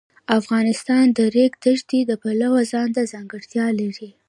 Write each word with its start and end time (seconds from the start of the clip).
افغانستان 0.39 1.05
د 1.11 1.13
د 1.17 1.19
ریګ 1.35 1.53
دښتې 1.65 1.99
د 2.05 2.11
پلوه 2.21 2.61
ځانته 2.71 3.01
ځانګړتیا 3.13 3.65
لري. 3.79 4.09